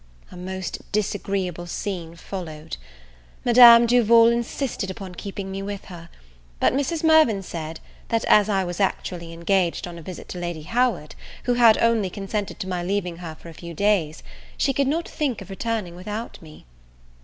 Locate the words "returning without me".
15.51-16.65